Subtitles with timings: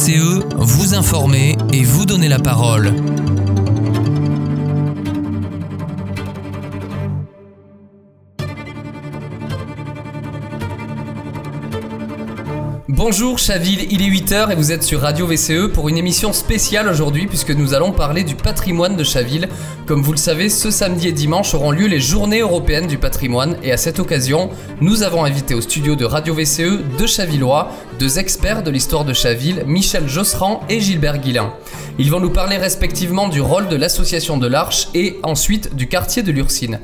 [0.00, 2.94] VCE, vous informer et vous donner la parole.
[13.02, 16.86] Bonjour Chaville, il est 8h et vous êtes sur Radio VCE pour une émission spéciale
[16.86, 19.48] aujourd'hui puisque nous allons parler du patrimoine de Chaville.
[19.86, 23.56] Comme vous le savez, ce samedi et dimanche auront lieu les journées européennes du patrimoine
[23.62, 24.50] et à cette occasion,
[24.82, 29.14] nous avons invité au studio de Radio VCE deux Chavillois, deux experts de l'histoire de
[29.14, 31.54] Chaville, Michel Josserand et Gilbert Guillain.
[31.98, 36.22] Ils vont nous parler respectivement du rôle de l'association de l'Arche et ensuite du quartier
[36.22, 36.80] de l'Ursine.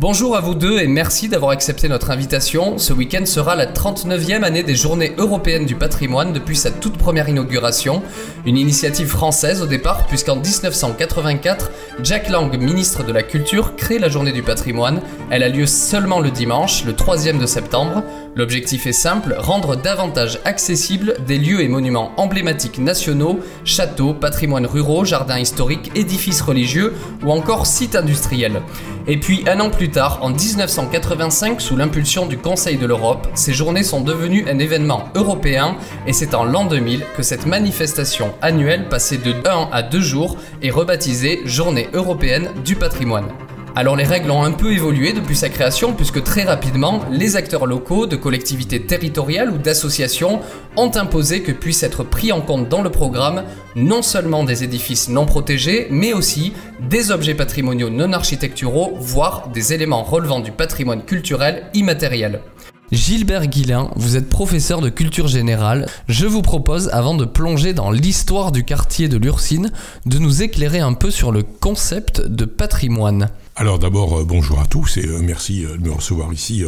[0.00, 2.78] Bonjour à vous deux et merci d'avoir accepté notre invitation.
[2.78, 7.28] Ce week-end sera la 39e année des Journées européennes du patrimoine depuis sa toute première
[7.28, 8.02] inauguration.
[8.46, 11.70] Une initiative française au départ puisqu'en 1984,
[12.02, 15.02] Jack Lang, ministre de la Culture, crée la Journée du patrimoine.
[15.28, 18.02] Elle a lieu seulement le dimanche, le 3e de septembre.
[18.36, 25.04] L'objectif est simple, rendre davantage accessibles des lieux et monuments emblématiques nationaux, châteaux, patrimoines ruraux,
[25.04, 28.62] jardins historiques, édifices religieux ou encore sites industriels.
[29.08, 33.52] Et puis un an plus tard, en 1985, sous l'impulsion du Conseil de l'Europe, ces
[33.52, 38.88] journées sont devenues un événement européen et c'est en l'an 2000 que cette manifestation annuelle
[38.88, 43.26] passée de 1 à 2 jours est rebaptisée Journée européenne du patrimoine.
[43.76, 47.66] Alors les règles ont un peu évolué depuis sa création puisque très rapidement, les acteurs
[47.66, 50.40] locaux, de collectivités territoriales ou d'associations
[50.76, 53.44] ont imposé que puissent être pris en compte dans le programme
[53.76, 56.52] non seulement des édifices non protégés, mais aussi
[56.88, 62.40] des objets patrimoniaux non architecturaux, voire des éléments relevant du patrimoine culturel immatériel.
[62.92, 65.86] Gilbert Guillain, vous êtes professeur de culture générale.
[66.08, 69.70] Je vous propose, avant de plonger dans l'histoire du quartier de l'Ursine,
[70.06, 73.28] de nous éclairer un peu sur le concept de patrimoine.
[73.60, 76.64] Alors d'abord, euh, bonjour à tous et euh, merci euh, de me recevoir ici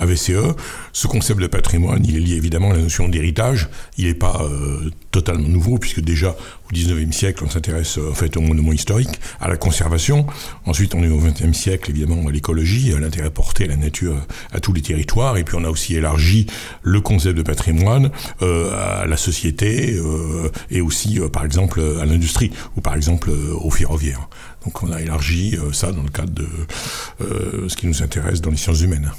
[0.00, 0.56] à VCE.
[0.92, 3.68] Ce concept de patrimoine, il est lié évidemment à la notion d'héritage.
[3.96, 4.42] Il n'est pas
[5.12, 6.34] totalement nouveau puisque déjà
[6.72, 10.26] 19e siècle, on s'intéresse en fait au monument historique, à la conservation.
[10.66, 14.16] Ensuite, on est au 20e siècle, évidemment, à l'écologie, à l'intérêt porté à la nature,
[14.52, 15.36] à tous les territoires.
[15.36, 16.46] Et puis on a aussi élargi
[16.82, 18.10] le concept de patrimoine
[18.40, 20.00] à la société
[20.70, 24.28] et aussi, par exemple, à l'industrie ou par exemple au ferroviaire.
[24.64, 26.46] Donc on a élargi euh, ça dans le cadre de
[27.20, 29.10] euh, ce qui nous intéresse dans les sciences humaines.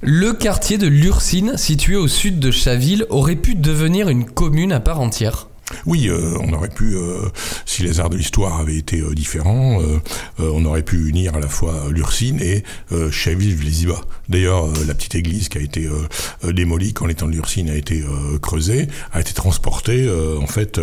[0.00, 4.78] Le quartier de Lurcine, situé au sud de Chaville, aurait pu devenir une commune à
[4.78, 5.48] part entière.
[5.86, 6.96] Oui, euh, on aurait pu,
[7.66, 9.80] si les arts de l'histoire avaient été différents,
[10.38, 12.62] on aurait pu unir à la fois Lurcine et
[13.10, 14.00] Chaville-Vléziba.
[14.28, 15.88] D'ailleurs, la petite église qui a été
[16.44, 18.04] démolie quand l'étang de Lurcine a été
[18.40, 20.08] creusé, a été transportée
[20.40, 20.80] en fait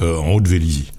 [0.00, 0.90] en Haute-Vélizy.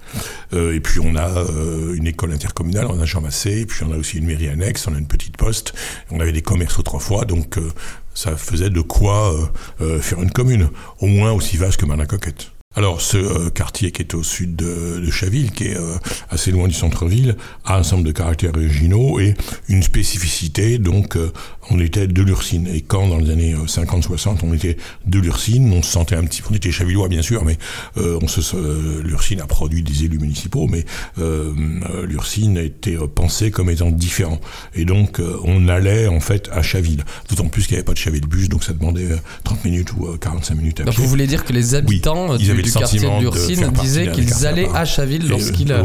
[0.52, 3.92] Euh, et puis on a euh, une école intercommunale, on a Jean Massé, puis on
[3.92, 5.74] a aussi une mairie annexe, on a une petite poste,
[6.10, 7.72] on avait des commerces autrefois, donc euh,
[8.14, 9.34] ça faisait de quoi
[10.00, 10.70] faire une commune,
[11.00, 12.50] au moins aussi vaste que Manacoquette.
[12.78, 15.94] Alors, ce euh, quartier qui est au sud de, de Chaville, qui est euh,
[16.28, 19.34] assez loin du centre-ville, a un ensemble de caractères originaux et
[19.70, 20.76] une spécificité.
[20.76, 21.32] Donc, euh,
[21.70, 22.68] on était de l'Ursine.
[22.68, 24.76] Et quand, dans les années 50-60, on était
[25.06, 26.48] de l'Ursine, on se sentait un petit peu...
[26.50, 27.58] On était chavillois, bien sûr, mais
[27.96, 30.84] on se, l'Ursine a produit des élus municipaux, mais
[32.04, 34.40] l'Ursine était pensé comme étant différent.
[34.76, 37.04] Et donc, on allait, en fait, à Chaville.
[37.28, 39.08] D'autant plus qu'il n'y avait pas de Chaville-Bus, donc ça demandait
[39.42, 43.00] 30 minutes ou 45 minutes à donc, vous voulez dire que les habitants du quartier
[43.20, 45.82] d'Ursine disaient qu'ils allaient à Chaville lorsqu'ils euh,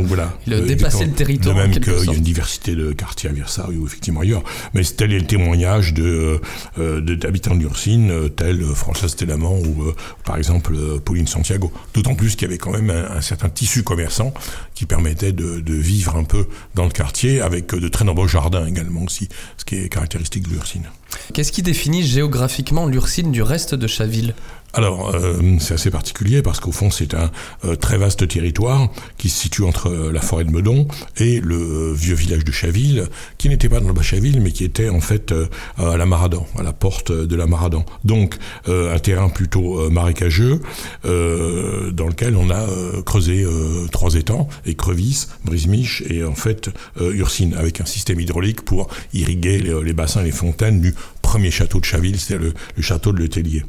[0.50, 1.56] euh, dépassaient le territoire.
[1.56, 4.44] De même qu'il y a une diversité de quartiers à Versailles ou effectivement ailleurs.
[4.74, 6.40] Mais tel est le témoignage de,
[6.80, 9.94] euh, d'habitants d'Ursine, tels François Stellamant ou
[10.24, 11.72] par exemple Pauline Santiago.
[11.94, 14.34] D'autant plus qu'il y avait quand même un, certain tissu commerçant
[14.76, 18.66] qui permettait de, de, vivre un peu dans le quartier avec de très nombreux jardins
[18.66, 20.86] également aussi, ce qui est caractéristique de l'Ursine.
[21.34, 24.34] Qu'est-ce qui définit géographiquement l'Ursine du reste de Chaville?
[24.74, 27.30] Alors, euh, c'est assez particulier parce qu'au fond, c'est un
[27.66, 30.88] euh, très vaste territoire qui se situe entre euh, la forêt de Meudon
[31.18, 34.90] et le vieux village de Chaville, qui n'était pas dans le Bas-Chaville, mais qui était
[34.90, 35.34] en fait
[35.78, 37.86] à la Maradan, à la porte de la Maradan.
[38.04, 38.38] Donc,
[38.68, 40.62] un terrain plutôt marécageux
[41.04, 42.66] dans lequel on a
[43.06, 43.46] creusé
[43.92, 46.70] trois étangs, écrevisses, brise-miche et en fait
[47.00, 50.96] Ursine, avec un système hydraulique pour irriguer les, les bassins et les fontaines du
[51.32, 53.64] premier château de Chaville, c'est le, château de Letellier,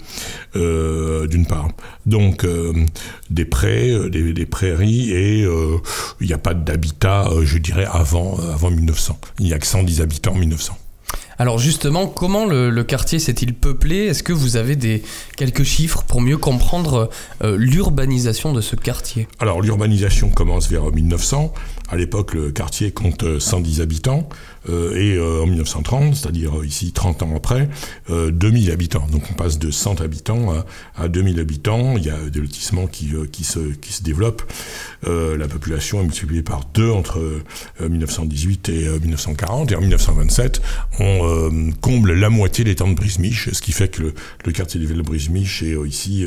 [0.56, 1.68] euh, d'une part.
[2.06, 2.72] Donc, euh,
[3.30, 5.46] des prés, euh, des, prairies, et
[6.20, 9.16] il n'y a pas d'habitat, je dirais, avant, avant 1900.
[9.38, 10.76] Il n'y a que 110 habitants en 1900.
[11.38, 14.06] Alors justement, comment le, quartier s'est-il peuplé?
[14.06, 15.02] Est-ce que vous avez des,
[15.36, 17.10] quelques chiffres pour mieux comprendre
[17.42, 19.28] l'urbanisation de ce quartier?
[19.38, 21.52] Alors l'urbanisation commence vers 1900.
[21.90, 24.28] À l'époque, le quartier compte 110 habitants.
[24.68, 27.68] Et en 1930, c'est-à-dire ici 30 ans après,
[28.08, 29.06] 2000 habitants.
[29.10, 30.54] Donc on passe de 100 habitants
[30.96, 31.96] à, 2000 habitants.
[31.96, 34.42] Il y a des lotissements qui, qui, se, qui se développent.
[35.06, 37.20] la population est multipliée par deux entre
[37.80, 39.72] 1918 et 1940.
[39.72, 40.62] Et en 1927,
[41.00, 44.14] on comble la moitié des temps de Brismiche, ce qui fait que
[44.44, 46.24] le, quartier de Ville-Brismiche est ici,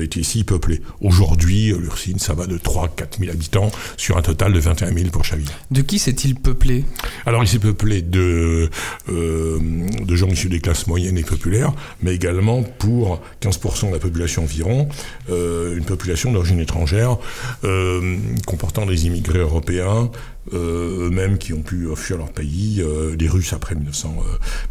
[0.00, 0.82] était ici peuplé.
[1.00, 5.24] Aujourd'hui, l'Ursine, ça va de 3-4 000 habitants sur un total de 21 000 pour
[5.24, 5.48] Chaville.
[5.70, 6.84] De qui s'est-il peuplé?
[7.26, 8.70] Alors, il s'est peuplé de,
[9.08, 9.58] euh,
[10.00, 11.72] de gens issus des classes moyennes et populaires,
[12.02, 14.88] mais également pour 15% de la population environ,
[15.30, 17.18] euh, une population d'origine étrangère
[17.64, 18.16] euh,
[18.46, 20.10] comportant des immigrés européens,
[20.52, 24.16] eux-mêmes qui ont pu fuir leur pays, euh, les Russes après 1900,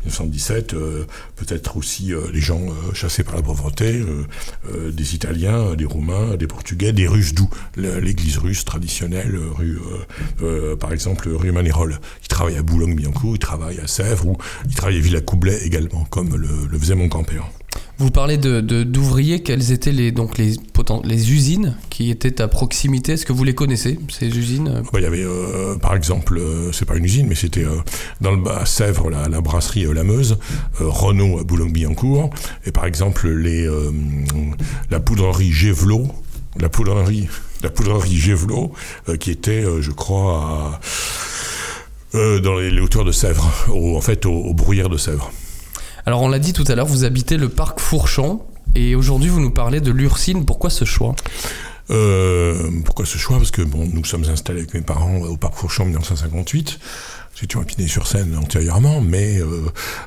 [0.03, 1.05] 1917, euh,
[1.35, 2.61] peut-être aussi les gens
[2.93, 4.03] chassés par la pauvreté,
[4.91, 9.39] des Italiens, des Roumains, des Portugais, des Russes, d'où l'église russe traditionnelle,
[10.79, 14.97] par exemple rue Manérol, qui travaille à Boulogne-Billancourt, il travaille à Sèvres, ou il travaille
[14.97, 17.49] à Villa-Coublet également, comme le, le faisait mon grand-père.
[18.03, 20.55] Vous parlez de, d'ouvriers, quelles étaient les, donc les,
[21.05, 23.13] les usines qui étaient à proximité?
[23.13, 24.83] Est-ce que vous les connaissez, ces usines?
[24.93, 27.77] Il y avait, euh, par exemple, euh, c'est pas une usine, mais c'était euh,
[28.19, 30.37] dans le bas Sèvres, la, la brasserie La Meuse,
[30.81, 32.29] Renault à Boulogne-Billancourt,
[32.65, 33.69] et par exemple les,
[34.91, 36.09] la poudrerie Gévelot,
[36.59, 37.29] la poudrerie,
[37.63, 38.73] la poudrerie Gévelot,
[39.17, 40.81] qui était, je crois,
[42.13, 45.31] dans les, hauteurs de Sèvres, en fait, au, au de Sèvres.
[46.05, 48.41] Alors on l'a dit tout à l'heure, vous habitez le parc Fourchon
[48.75, 50.45] et aujourd'hui vous nous parlez de l'Ursine.
[50.45, 51.15] Pourquoi ce choix?
[51.91, 53.37] Euh, pourquoi ce choix?
[53.37, 56.79] Parce que bon, nous sommes installés avec mes parents au parc Fourchon en 1958.
[57.35, 59.63] J'étais à sur seine antérieurement, mais euh,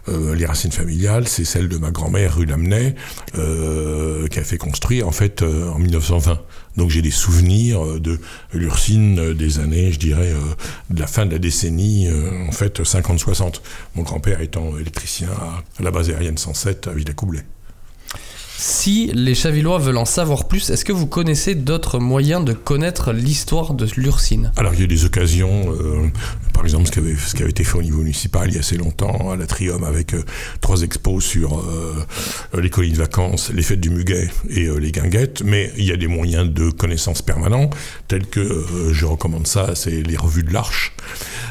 [0.09, 2.95] euh, les racines familiales, c'est celle de ma grand-mère rue Lamennais,
[3.37, 6.41] euh, qui a fait construire en fait en 1920.
[6.77, 8.21] Donc j'ai des souvenirs de
[8.53, 10.35] l'Ursine des années, je dirais,
[10.91, 12.09] de la fin de la décennie,
[12.49, 13.61] en fait 50-60.
[13.97, 17.43] Mon grand-père étant électricien à, la base aérienne 107 à Villacoublay.
[18.59, 23.13] Si les Chavillois veulent en savoir plus, est-ce que vous connaissez d'autres moyens de connaître
[23.13, 24.51] l'histoire de l'Ursine?
[24.57, 26.11] Alors il y a des occasions, euh,
[26.57, 26.93] par exemple ce
[27.35, 30.15] qui, avait, été fait au niveau municipal il y a assez longtemps à l'Atrium avec
[30.15, 30.25] euh,
[30.63, 32.07] trois expos sur euh,
[32.59, 35.97] les colonies de vacances, les fêtes du Muguet et les guinguettes, mais il y a
[35.97, 37.69] des moyens de connaissance permanents,
[38.09, 40.95] tels que, je recommande ça, c'est les revues de l'Arche,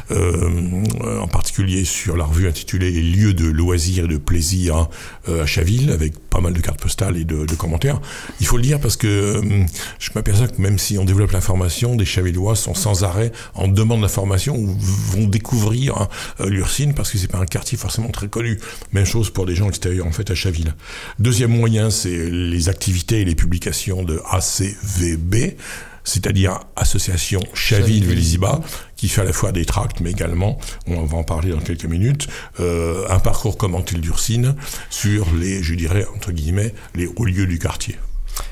[0.09, 4.87] en particulier sur la revue intitulée Les lieux de loisirs et de plaisir
[5.27, 8.01] à Chaville, avec pas mal de cartes postales et de, commentaires.
[8.41, 9.63] Il faut le dire parce que euh,
[9.99, 14.01] je m'aperçois que même si on développe l'information, des Chavillois sont sans arrêt en demande
[14.01, 16.07] d'information ou vont découvrir
[16.39, 18.59] euh, l'Ursine parce que c'est pas un quartier forcément très connu.
[18.91, 20.73] Même chose pour des gens extérieurs en fait à Chaville.
[21.19, 25.55] Deuxième moyen, c'est les activités et les publications de ACVB
[26.05, 28.61] c'est-à-dire Association Chaville-Véliziba,
[28.95, 31.85] qui fait à la fois des tracts, mais également, on va en parler dans quelques
[31.85, 32.27] minutes,
[32.59, 34.55] euh, un parcours commenté d'Ursine
[34.89, 37.97] sur les, je dirais, entre guillemets, les hauts lieux du quartier.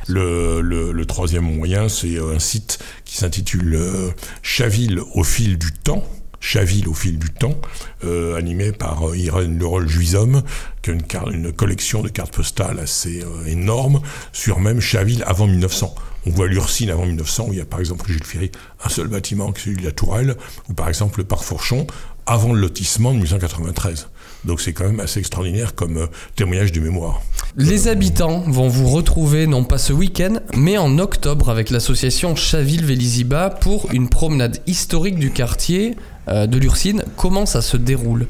[0.07, 4.09] Le, le, troisième moyen, c'est un site qui s'intitule euh,
[4.41, 6.03] Chaville au fil du temps,
[6.43, 7.55] Chaville au fil du temps,
[8.03, 10.43] euh, animé par euh, Irène Leroll Juizhomme,
[10.81, 10.93] qui a
[11.31, 14.01] une, collection de cartes postales assez euh, énorme
[14.33, 15.95] sur même Chaville avant 1900.
[16.25, 18.51] On voit l'Ursine avant 1900, où il y a par exemple Jules Ferry,
[18.83, 20.35] un seul bâtiment, qui est celui de la Tourelle,
[20.69, 21.87] ou par exemple le parc Fourchon,
[22.25, 24.09] avant le lotissement de 1893.
[24.43, 27.21] Donc c'est quand même assez extraordinaire comme témoignage de mémoire.
[27.55, 33.49] Les habitants vont vous retrouver non pas ce week-end, mais en octobre avec l'association Chaville-Véliziba
[33.49, 35.95] pour une promenade historique du quartier
[36.27, 37.03] de l'Ursine.
[37.17, 38.27] Comment ça se déroule?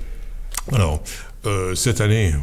[0.71, 1.03] Alors,
[1.45, 2.33] euh, cette année,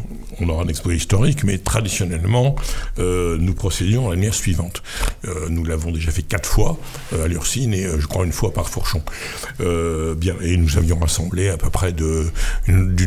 [0.40, 2.54] on aura un exposé historique, mais traditionnellement,
[2.98, 4.82] euh, nous procédions à la manière suivante.
[5.24, 6.78] Euh, nous l'avons déjà fait quatre fois
[7.12, 9.02] à l'Ursine et je crois une fois par Fourchon.
[9.60, 12.30] et nous avions rassemblé à peu près d'une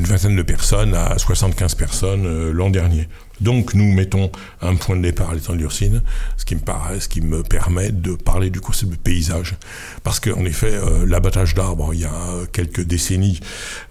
[0.04, 3.08] vingtaine de personnes à 75 personnes l'an dernier.
[3.44, 4.32] Donc nous mettons
[4.62, 6.02] un point de départ à l'étang d'Ursine,
[6.38, 9.56] ce qui me paraît, ce qui me permet de parler du concept de paysage.
[10.04, 12.12] Parce qu'en effet, euh, l'abattage d'arbres il y a
[12.54, 13.42] quelques décennies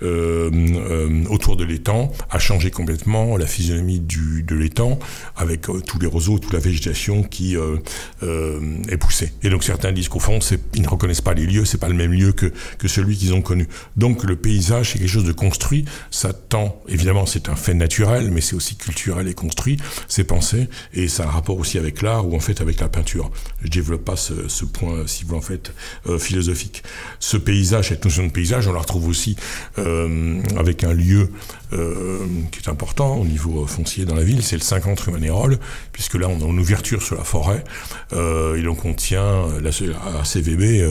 [0.03, 4.99] euh, euh, autour de l'étang a changé complètement la physionomie du, de l'étang
[5.37, 9.33] avec tous les roseaux, toute la végétation qui est poussée.
[9.43, 10.39] Et donc certains disent qu'au fond,
[10.75, 13.35] ils ne reconnaissent pas les lieux, c'est pas le même lieu que, que celui qu'ils
[13.35, 13.69] ont connu.
[13.97, 15.85] Donc le paysage, c'est quelque chose de construit.
[16.11, 19.77] Ça tend, évidemment, c'est un fait naturel, mais c'est aussi culturel et construit,
[20.09, 23.31] c'est pensé, et ça un rapport aussi avec l'art ou en fait avec la peinture.
[23.63, 25.73] Je développe pas ce, point, si vous en fait,
[26.07, 26.83] euh, philosophique.
[27.19, 29.37] Ce paysage, cette notion de paysage, on la retrouve aussi
[29.79, 31.31] euh, avec un lieu
[31.73, 32.19] euh,
[32.51, 35.59] qui est important au niveau foncier dans la ville, c'est le 50 rue Manérol,
[35.93, 37.65] puisque là on a une ouverture sur la forêt,
[38.13, 40.87] et donc on tient, la, la CVB,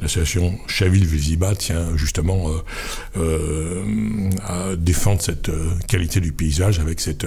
[0.00, 2.50] l'association Chaville-Véziba tient justement
[3.16, 5.50] à défendre cette
[5.86, 7.26] qualité du paysage avec cette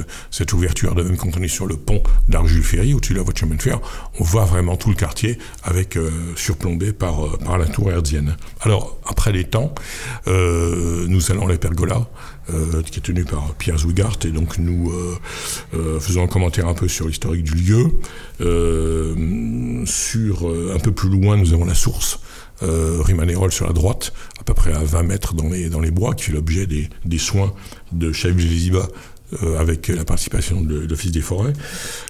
[0.54, 0.96] ouverture.
[0.96, 3.38] De même quand on est sur le pont d'Arjules Ferry, au-dessus de la voie de
[3.38, 3.80] chemin de fer,
[4.20, 5.98] on voit vraiment tout le quartier avec
[6.36, 8.38] surplombé par, par la tour herdienne.
[8.62, 9.74] Alors, après les temps,
[10.25, 12.08] nous allons à la pergola,
[12.54, 15.18] euh, qui est tenu par Pierre Zougart, et donc nous euh,
[15.74, 17.88] euh, faisons un commentaire un peu sur l'historique du lieu.
[19.86, 22.20] sur un peu plus loin, nous avons la source.
[22.63, 25.92] Euh, Rimanérol sur la droite, à peu près à 20 mètres dans les, dans les
[25.92, 27.54] bois, qui fait l'objet des, des soins
[27.92, 28.88] de Chaville-Léziba
[29.44, 31.52] euh, avec la participation de l'Office des forêts.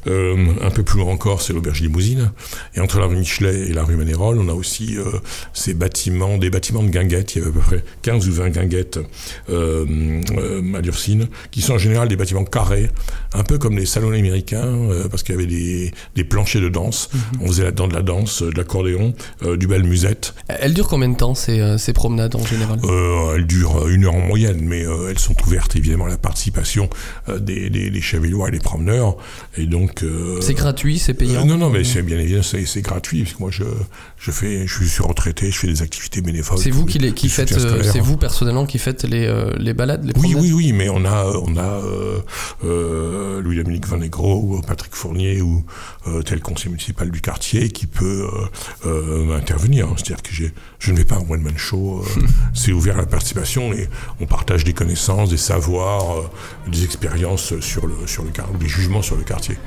[0.05, 2.31] Euh, un peu plus loin encore, c'est l'auberge Limousine.
[2.75, 5.03] Et entre la rue Michelet et la rue Manérol, on a aussi euh,
[5.51, 7.33] ces bâtiments, des bâtiments de guinguettes.
[7.33, 8.99] Il y avait à peu près 15 ou 20 guinguettes
[9.49, 12.91] à Lurcine, qui sont en général des bâtiments carrés,
[13.33, 14.77] un peu comme les salons américains,
[15.09, 17.09] parce qu'il y avait des, des, planchers de danse.
[17.11, 17.41] Mm -hmm.
[17.41, 19.13] On faisait là-dedans de la danse, de l'accordéon,
[19.57, 20.35] du bal musette.
[20.47, 22.79] Elles durent combien de temps, ces, ces promenades en général?
[23.35, 26.89] Elles durent une heure en moyenne, mais elles sont ouvertes évidemment à la participation
[27.39, 29.17] des, des, des Chavillois et des promeneurs.
[29.57, 30.03] Et donc.
[30.03, 31.41] Euh, c'est gratuit, c'est payant.
[31.41, 33.63] Euh, non, non, mais c'est bien évidemment, c'est gratuit, parce que moi, je,
[34.17, 36.57] je fais, je suis retraité, je fais des activités bénévoles.
[36.59, 40.13] C'est vous qui, les, qui faites, c'est vous personnellement qui faites les, les balades, les
[40.19, 41.81] Oui, oui, oui, mais on a, on a
[42.63, 45.63] euh, Louis-Dominique Van ou Patrick Fournier ou
[46.07, 48.27] euh, tel conseil municipal du quartier qui peut
[49.33, 49.87] intervenir.
[49.95, 50.31] C'est-à-dire que
[50.79, 52.03] je ne vais pas un one-man show,
[52.53, 56.29] c'est ouvert à la participation et on partage des connaissances, des savoirs,
[56.67, 56.96] des expériences
[57.61, 59.57] sur le, sur le, ou des jugements sur le quartier.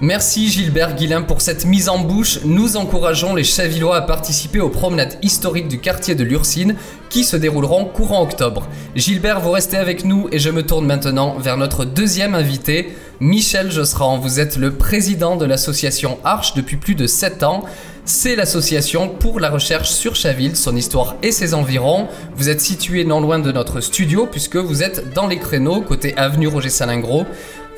[0.00, 2.40] Merci Gilbert Guillain pour cette mise en bouche.
[2.44, 6.74] Nous encourageons les Chavillois à participer aux promenades historiques du quartier de l'Ursine
[7.10, 8.66] qui se dérouleront courant octobre.
[8.96, 13.70] Gilbert, vous restez avec nous et je me tourne maintenant vers notre deuxième invité, Michel
[13.70, 14.18] Josserand.
[14.18, 17.64] Vous êtes le président de l'association Arche depuis plus de 7 ans.
[18.04, 22.08] C'est l'association pour la recherche sur Chaville, son histoire et ses environs.
[22.36, 26.14] Vous êtes situé non loin de notre studio puisque vous êtes dans les créneaux côté
[26.16, 27.24] avenue Roger Salingro.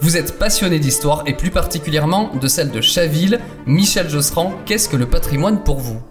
[0.02, 3.40] Vous êtes passionné d'histoire et plus particulièrement de celle de Chaville.
[3.66, 6.02] Michel Josserand, qu'est-ce que le patrimoine pour vous?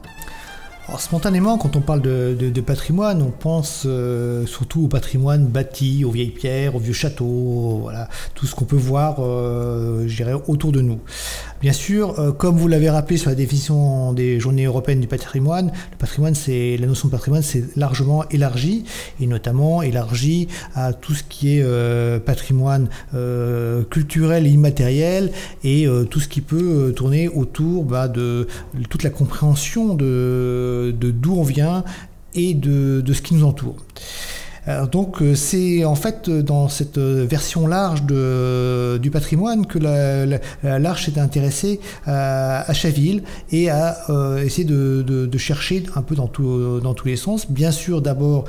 [0.88, 6.12] Alors, spontanément, quand on parle de, patrimoine, on pense euh, surtout au patrimoine bâti, aux
[6.12, 10.72] vieilles pierres, aux vieux châteaux, voilà, tout ce qu'on peut voir, euh, je dirais, autour
[10.72, 11.00] de nous.
[11.60, 15.72] Bien sûr, euh, comme vous l'avez rappelé sur la définition des journées européennes du patrimoine,
[15.92, 18.84] le patrimoine, c'est la notion de patrimoine, c'est largement élargi
[19.20, 22.90] et notamment élargi à tout ce qui est patrimoine
[23.90, 25.32] culturel et immatériel
[25.64, 28.48] et tout ce qui peut tourner autour bah, de
[28.90, 31.84] toute la compréhension de d'où on vient
[32.34, 33.78] et de, de, ce qui nous entoure.
[34.68, 39.78] Alors donc c'est en fait dans cette version large du patrimoine que
[40.64, 46.28] l'Arche s'est intéressée à, à, Chaville et a euh, essayé de, chercher un peu dans,
[46.28, 47.52] tous les sens.
[47.52, 48.46] Bien sûr d'abord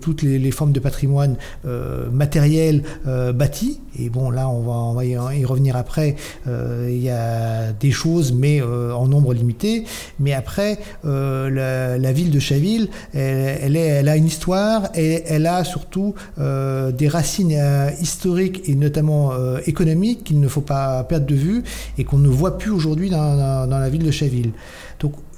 [0.00, 3.80] toutes les, formes de patrimoine euh, matériel euh, bâti.
[3.98, 6.16] Et bon là on va, y revenir après.
[6.46, 9.84] il y a des choses mais en nombre limité.
[10.18, 16.14] Mais après la, la, ville de Chaville, est, elle a une histoire elle a surtout
[16.38, 21.34] euh, des racines euh, historiques et notamment euh, économiques qu'il ne faut pas perdre de
[21.34, 21.62] vue
[21.98, 24.52] et qu'on ne voit plus aujourd'hui dans, dans, dans, la ville de Chaville.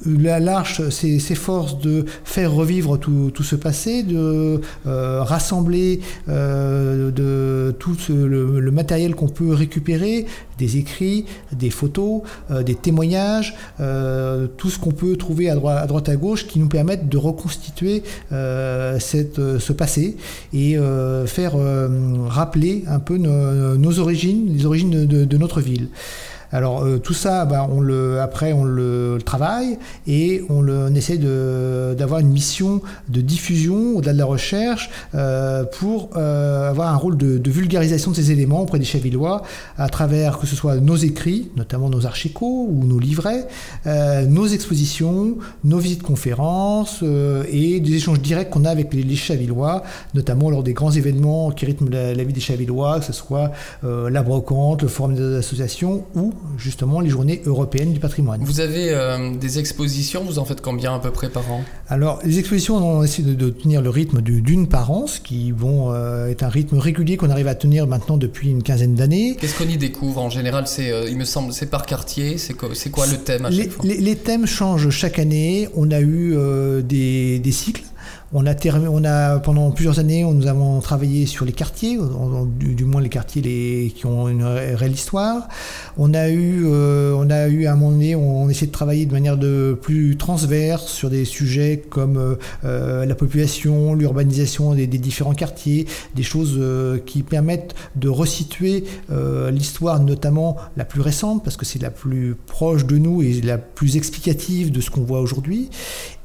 [0.05, 9.15] L'Arche s'efforce de faire revivre tout, ce passé, de euh, rassembler euh, tout le, matériel
[9.15, 10.27] qu'on peut récupérer,
[10.59, 13.55] des écrits, des photos, euh, des témoignages,
[14.57, 18.03] tout ce qu'on peut trouver à droite, à à gauche qui nous permettent de reconstituer
[18.31, 20.17] ce passé
[20.53, 20.77] et
[21.27, 21.55] faire
[22.29, 25.89] rappeler un peu nos, origines, les origines de notre ville.
[26.53, 30.87] Alors euh, tout ça, bah, on le, après on le, le travaille et on, le,
[30.91, 36.93] on essaie d'avoir une mission de diffusion au-delà de la recherche euh, pour euh, avoir
[36.93, 39.43] un rôle de, de, vulgarisation de ces éléments auprès des Chavillois
[39.79, 43.47] à travers que ce soit nos écrits, notamment nos archicos ou nos livrets,
[43.87, 49.03] euh, nos expositions, nos visites conférences euh, et des échanges directs qu'on a avec les,
[49.03, 49.83] les, Chavillois,
[50.15, 53.51] notamment lors des grands événements qui rythment la, la vie des Chavillois, que ce soit
[53.85, 58.43] euh, la brocante, le forum des associations ou justement les journées européennes du patrimoine.
[58.45, 58.95] Vous avez
[59.39, 61.63] des expositions, vous en faites combien à peu près par an?
[61.89, 65.53] Alors les expositions, on essaie de, de tenir le rythme d'une par an, ce qui
[65.53, 65.95] bon,
[66.27, 69.37] est un rythme régulier qu'on arrive à tenir maintenant depuis une quinzaine d'années.
[69.41, 70.67] Qu'est-ce qu'on y découvre en général?
[70.67, 72.39] C'est, il me semble, c'est par quartier.
[72.39, 73.85] C'est quoi, c'est quoi le thème à les, chaque fois?
[73.85, 75.69] les, thèmes changent chaque année.
[75.75, 76.37] On a eu
[76.83, 77.83] des, des cycles
[78.33, 78.45] on
[79.05, 81.97] a, pendant plusieurs années, nous avons travaillé sur les quartiers,
[82.59, 85.49] du, moins les quartiers qui ont une réelle histoire.
[85.97, 89.07] On a eu, euh, on a eu à un moment donné, on, essaie de travailler
[89.07, 89.39] de manière
[89.81, 96.23] plus transverse sur des sujets comme euh, euh, la population, l'urbanisation des, différents quartiers, des
[96.23, 96.61] choses
[97.05, 98.85] qui permettent de resituer
[99.51, 103.59] l'histoire, notamment la plus récente, parce que c'est la plus proche de nous et la
[103.59, 105.71] plus explicative de ce qu'on voit aujourd'hui.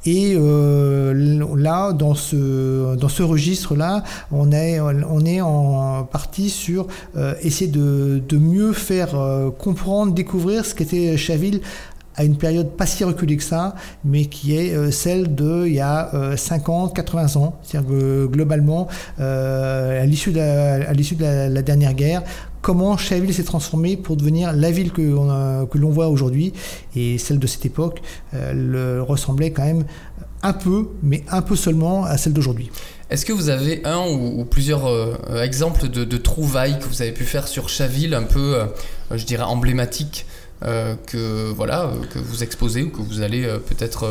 [0.05, 1.13] Et euh,
[1.55, 7.69] là, dans ce, dans ce registre-là, on est, on est en partie sur euh, essayer
[7.69, 11.61] de, de, mieux faire euh, comprendre, découvrir ce qu'était Chaville
[12.15, 15.79] à une période pas si reculée que ça, mais qui est celle de il y
[15.79, 17.59] a 50, 80 ans.
[17.63, 18.87] C'est-à-dire que globalement,
[19.17, 22.23] à l'issue de, la, de la, dernière guerre,
[22.61, 26.53] comment Chaville s'est transformée pour devenir la ville que, que l'on voit aujourd'hui.
[26.95, 28.01] Et celle de cette époque
[28.33, 29.85] le ressemblait quand même
[30.43, 32.71] un peu, mais un peu seulement à celle d'aujourd'hui.
[33.09, 37.25] Est-ce que vous avez un ou, plusieurs euh, exemples de, trouvailles que vous avez pu
[37.25, 38.65] faire sur Chaville, un peu, euh,
[39.11, 40.25] je dirais, emblématiques?
[40.63, 44.05] Euh, que voilà que vous exposez ou que vous allez peut-être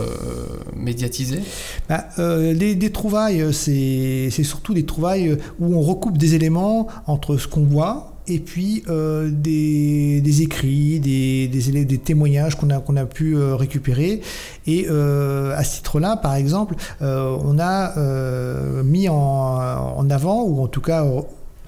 [0.76, 1.40] médiatiser
[1.88, 7.64] bah, des, trouvailles, c'est surtout des trouvailles où on recoupe des éléments entre ce qu'on
[7.64, 13.36] voit, et puis euh, des, écrits, des, des, des témoignages qu'on a, qu'on a pu
[13.36, 14.20] euh, récupérer.
[14.66, 17.94] Et euh, à ce titre-là, par exemple, on a
[18.82, 21.04] mis en, en, avant, ou en tout cas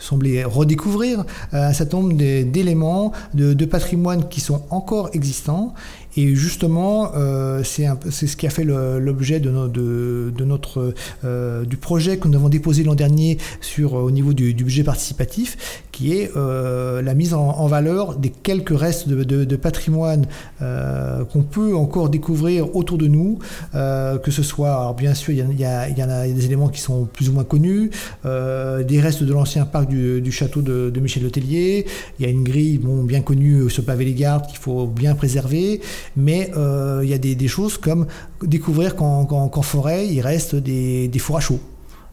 [0.03, 5.75] semblé redécouvrir un certain nombre d'éléments de, patrimoine qui sont encore existants
[6.17, 11.77] et justement, euh, c'est ce qui a fait l'objet de, de, de, notre euh, du
[11.77, 16.13] projet que nous avons déposé l'an dernier sur au niveau du, du, budget participatif, qui
[16.13, 20.27] est euh, la mise en, valeur des quelques restes de, de patrimoine
[20.61, 23.39] euh, qu'on peut encore découvrir autour de nous,
[23.75, 26.81] euh, que ce soit, alors bien sûr, il y, a, y, a des éléments qui
[26.81, 27.91] sont plus ou moins connus,
[28.25, 31.87] des restes de l'ancien parc du, du, château de, Michel Letellier,
[32.19, 35.81] il y a une grille bon, bien connue sur Pavé-les-Gardes qu'il faut bien préserver
[36.17, 38.07] mais euh, il y a des, choses comme
[38.43, 41.41] découvrir qu'en forêt, il reste des, des fours à.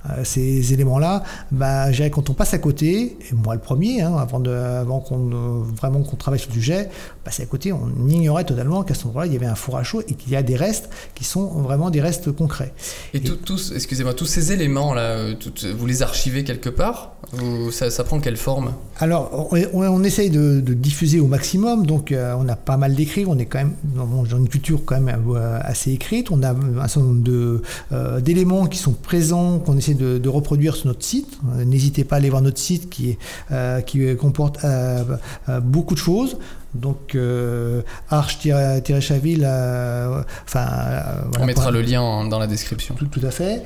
[0.06, 4.39] Euh, ces éléments-là, bah, quand on passe à côté, et moi le premier, hein, avant,
[4.39, 6.89] de, avant qu'on euh, vraiment qu'on travaille sur le sujet,
[7.25, 9.83] passer à côté, on ignorait totalement qu'à ce moment-là, il y avait un four à
[9.83, 12.74] chaud et qu'il y a des restes qui sont vraiment des restes concrets.
[13.14, 15.35] Et, tous, excusez-moi, tous ces éléments-là, euh,
[15.77, 17.14] vous les archivez quelque part?
[17.33, 18.74] Ou ça, ça, prend quelle forme?
[19.00, 23.25] Alors, on, on, essaye de, de, diffuser au maximum, donc on a pas mal d'écrits,
[23.27, 27.01] on est quand même dans une culture quand même assez écrite, on a un certain
[27.01, 31.39] nombre d'éléments qui sont présents, qu'on essaie de, reproduire sur notre site.
[31.55, 33.17] Euh, n'hésitez pas à aller voir notre site qui, est,
[33.51, 35.03] euh, qui comporte euh,
[35.61, 36.37] beaucoup de choses.
[36.75, 37.17] Donc
[38.11, 39.43] arche-chaville,
[40.45, 40.67] enfin.
[41.39, 42.93] on mettra le lien dans la description.
[42.93, 43.63] Tout, tout à fait.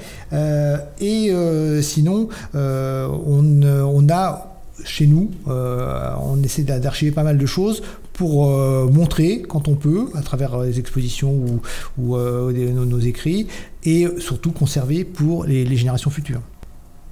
[1.02, 4.48] et sinon, on, on, a
[4.86, 7.84] chez nous, on essaie d'archiver pas mal de choses
[8.14, 8.48] pour
[8.92, 11.62] montrer quand on peut, à travers les expositions ou,
[11.98, 13.48] ou nos, écrits,
[13.84, 16.42] et surtout conserver pour les, générations futures.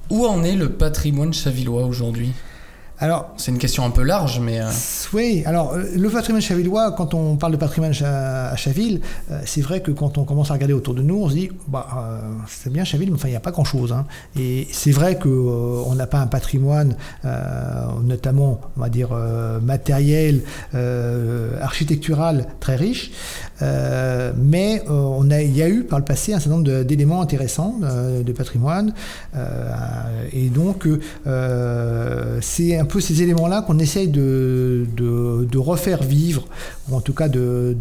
[0.09, 2.31] Où en est le patrimoine chavillois aujourd'hui?
[3.01, 4.61] Alors, c'est une question un peu large, mais.
[4.61, 4.69] Euh,
[5.11, 9.61] oui, alors euh, le patrimoine chavillois, quand on parle de patrimoine à Chaville, euh, c'est
[9.61, 12.71] vrai que quand on commence à regarder autour de nous, on se dit, bah, c'est
[12.71, 13.91] bien Chaville, mais enfin, il n'y a pas grand-chose.
[13.91, 14.05] Hein.
[14.39, 16.95] Et c'est vrai qu'on on n'a pas un patrimoine,
[18.03, 19.09] notamment, on va dire,
[19.63, 20.41] matériel,
[21.59, 23.11] architectural très riche.
[23.61, 27.79] Euh, mais euh, il y a eu par le passé un certain nombre d'éléments intéressants
[27.83, 28.93] euh, de patrimoine.
[30.33, 30.87] et donc,
[32.41, 34.87] c'est un peu ces éléments-là qu'on essaye de,
[35.57, 36.47] refaire vivre,
[36.89, 37.75] ou en tout cas de,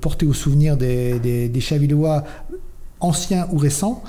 [0.00, 2.24] porter au souvenir des, des Chavillois
[3.00, 4.02] anciens ou récents,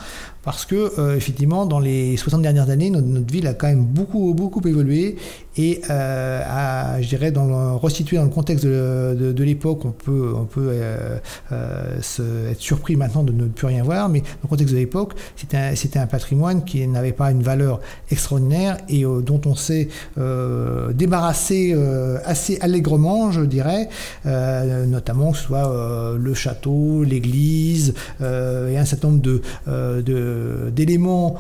[0.47, 4.65] parce que effectivement dans les 60 dernières années notre, ville a quand même beaucoup beaucoup
[4.65, 5.17] évolué
[5.57, 10.33] et euh, à, je dirais, dans le, restituer dans le contexte de, l'époque, on peut,
[10.35, 11.17] on peut euh,
[11.51, 15.13] euh, être surpris maintenant de ne plus rien voir, mais dans le contexte de l'époque,
[15.35, 17.81] c'était un, patrimoine qui n'avait pas une valeur
[18.11, 23.89] extraordinaire et euh, dont on s'est euh, débarrassé euh, assez allègrement, je dirais,
[24.25, 29.41] notamment que ce soit le château, l'église et un certain nombre de,
[30.71, 31.35] d'éléments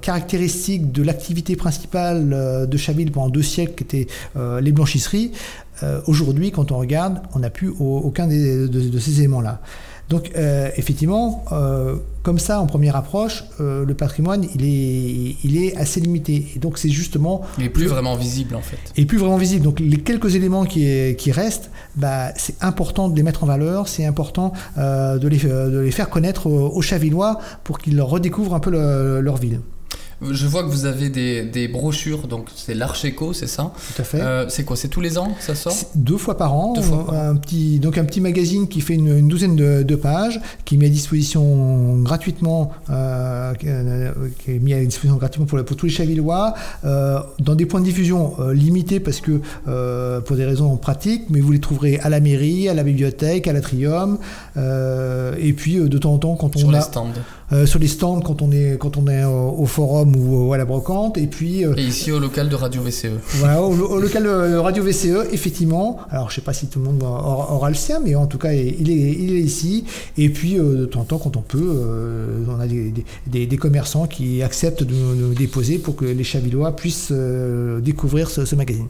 [0.00, 4.06] caractéristiques de l'activité principale de Chaville pendant deux siècles, qui étaient
[4.60, 5.32] les blanchisseries,
[6.06, 9.60] aujourd'hui, quand on regarde, on n'a plus aucun de ces éléments-là.
[10.08, 15.62] Donc euh, effectivement, euh, comme ça, en première approche, euh, le patrimoine, il est, il
[15.62, 16.46] est assez limité.
[16.54, 17.42] Et donc c'est justement...
[17.58, 18.78] Il n'est plus vraiment visible en fait.
[18.96, 19.64] Il n'est plus vraiment visible.
[19.64, 23.88] Donc les quelques éléments qui, qui restent, bah, c'est important de les mettre en valeur,
[23.88, 28.70] c'est important de les, de, les, faire connaître aux, Chavillois pour qu'ils redécouvrent un peu
[28.70, 29.60] leur ville.
[30.22, 34.20] Je vois que vous avez des, brochures, donc c'est l'Archeco, c'est ça Tout à fait.
[34.20, 36.74] Euh, c'est quoi C'est tous les ans ça sort Deux fois par an.
[37.12, 40.88] Un petit, donc un petit magazine qui fait une, douzaine de, pages, qui met à
[40.88, 43.68] disposition gratuitement, euh, qui
[44.50, 47.86] est mis à disposition gratuitement pour, pour tous les Chavillois, euh, dans des points de
[47.86, 49.40] diffusion limités parce que
[50.20, 53.52] pour des raisons pratiques, mais vous les trouverez à la mairie, à la bibliothèque, à
[53.52, 54.18] l'atrium,
[54.56, 57.12] et puis de temps en temps quand on Sur a les stands.
[57.66, 61.18] Sur les stands quand on est quand on est au forum ou, à la brocante.
[61.18, 61.64] Et puis.
[61.64, 63.06] Euh, et ici au local de Radio VCE.
[63.34, 65.98] Voilà, au, local de Radio VCE, effectivement.
[66.10, 68.52] Alors je sais pas si tout le monde aura, le sien, mais en tout cas
[68.52, 69.84] il est, il est ici.
[70.18, 73.56] Et puis euh, de temps en temps, quand on peut, euh, on a des, des,
[73.56, 77.12] commerçants qui acceptent de nous, déposer pour que les Chavillois puissent
[77.80, 78.86] découvrir ce, magazine.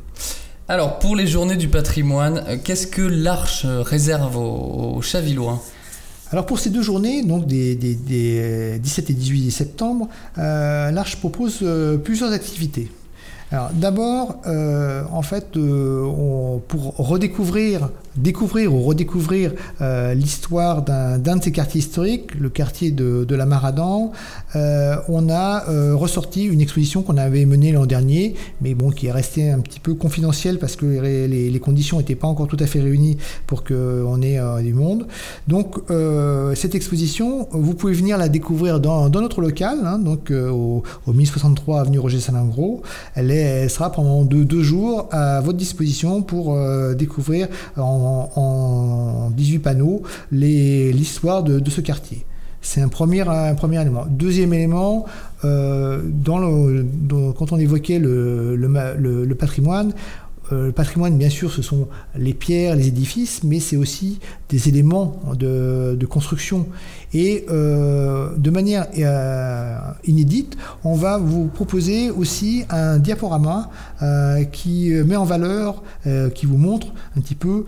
[0.68, 5.62] Alors, pour les journées du patrimoine, qu'est-ce que l'Arche réserve aux, aux Chavillois?
[6.32, 10.08] Alors pour ces deux journées, donc des, 17 et 18 septembre,
[10.38, 12.90] euh, l'Arche propose euh, plusieurs activités.
[13.52, 21.52] Alors d'abord, euh, en fait, pour redécouvrir découvrir ou redécouvrir euh, l'histoire d'un de ces
[21.52, 24.12] quartiers historiques, le quartier de, la Maradan,
[24.54, 29.08] euh, on a euh, ressorti une exposition qu'on avait menée l'an dernier, mais bon, qui
[29.08, 32.66] est restée un petit peu confidentielle parce que les, conditions n'étaient pas encore tout à
[32.66, 35.06] fait réunies pour qu'on ait du monde.
[35.48, 35.76] Donc,
[36.54, 41.80] cette exposition, vous pouvez venir la découvrir dans, notre local, hein, donc au, au 1063
[41.80, 42.82] avenue Roger Salingro.
[43.14, 46.56] Elle, est, elle sera pendant deux, jours à votre disposition pour
[46.94, 52.24] découvrir en en, 18 panneaux l'histoire de, ce quartier.
[52.62, 54.06] C'est un premier, un premier élément.
[54.08, 55.04] Deuxième élément,
[55.44, 56.00] euh,
[57.38, 59.92] quand on évoquait le, patrimoine, euh,
[60.50, 65.20] le patrimoine, bien sûr, ce sont les pierres, les édifices, mais c'est aussi des éléments
[65.34, 66.66] de, construction.
[67.12, 73.70] Et euh, de manière euh, inédite, on va vous proposer aussi un diaporama
[74.52, 75.82] qui met en valeur,
[76.34, 77.64] qui vous montre un petit peu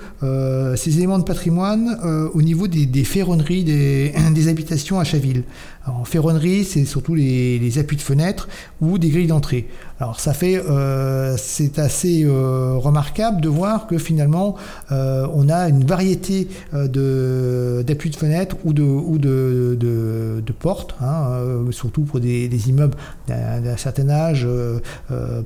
[0.76, 1.98] ces éléments de patrimoine
[2.34, 5.44] au niveau des, ferronneries des, habitations à Chaville.
[5.88, 8.48] En ferronnerie, c'est surtout les, appuis de fenêtres
[8.80, 9.68] ou des grilles d'entrée.
[10.00, 10.62] Alors ça fait,
[11.36, 14.56] c'est assez remarquable de voir que finalement
[14.92, 22.02] euh, on a une variété euh, d'appuis de, fenêtres ou de, portes, hein, euh, surtout
[22.02, 22.96] pour des, immeubles
[23.26, 24.46] d'un certain âge,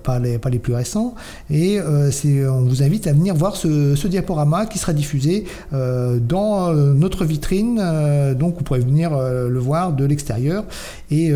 [0.03, 1.15] pas, les, pas les plus récents.
[1.51, 7.81] Et on vous invite à venir voir ce, diaporama qui sera diffusé dans notre vitrine.
[8.39, 10.32] donc vous pourrez venir le voir de l'extérieur
[11.11, 11.33] et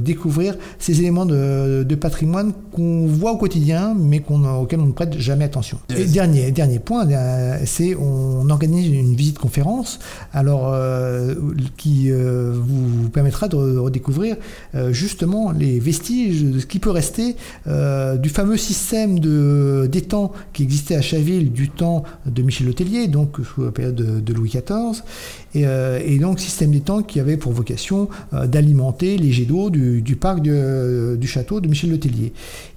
[0.00, 5.18] découvrir ces éléments de, patrimoine qu'on voit au quotidien, mais qu'on, auxquels on ne prête
[5.18, 5.78] jamais attention.
[5.96, 9.98] Et dernier, dernier point, euh, c'est on organise une visite conférence,
[10.32, 11.34] alors euh,
[11.76, 14.36] qui euh, vous, permettra de redécouvrir
[14.90, 20.96] justement les vestiges de ce qui peut rester du fameux système de d'étang qui existait
[20.96, 25.02] à Chaville du temps de Michel Letellier, donc sous la période de, Louis XIV,
[25.54, 28.01] et, donc système d'étang qui avait pour vocation
[28.32, 32.32] d'alimenter les jets d'eau du, parc du château de Michel Letellier.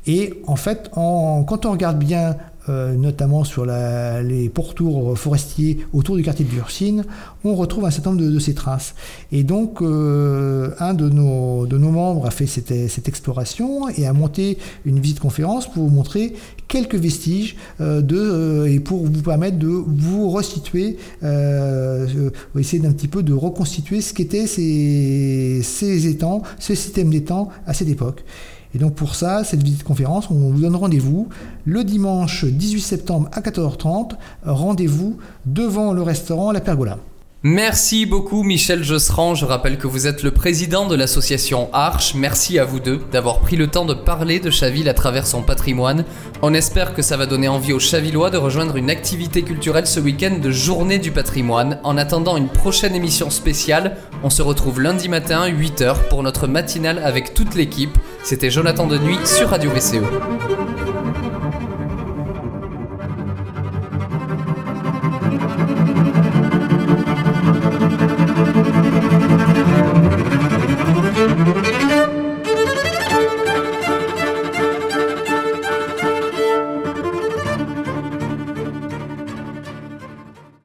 [0.07, 2.35] Et en fait, quand on regarde bien
[2.67, 7.05] euh, notamment sur les pourtours forestiers autour du quartier de Bursine,
[7.43, 8.95] on retrouve un certain nombre de, ces traces.
[9.31, 14.13] Et donc, euh, un de nos, de nos membres a fait cette, exploration et a
[14.13, 16.33] monté une visite conférence pour vous montrer
[16.67, 23.21] quelques vestiges euh, de, et pour vous permettre de vous resituer, essayer d'un petit peu
[23.21, 28.23] de reconstituer ce qu'étaient ces, ces étangs, ce système d'étangs à cette époque.
[28.75, 31.29] Et donc pour ça, cette visite conférence, on vous donne rendez-vous
[31.63, 34.11] le dimanche 18 septembre à 14h30.
[34.45, 36.99] Rendez-vous devant le restaurant La Pergola.
[37.47, 42.15] Merci beaucoup Michel Josserand, je rappelle que vous êtes le président de l'association Arche.
[42.15, 45.43] Merci à vous deux d'avoir pris le temps de parler de Chaville à travers son
[45.43, 46.05] patrimoine.
[46.41, 49.99] On espère que ça va donner envie aux Chavillois de rejoindre une activité culturelle ce
[49.99, 51.77] week-end de journée du patrimoine.
[51.83, 56.97] En attendant une prochaine émission spéciale, on se retrouve lundi matin 8h pour notre matinale
[56.97, 57.95] avec toute l'équipe.
[58.23, 60.94] C'était Jonathan de Nuit sur Radio VCE.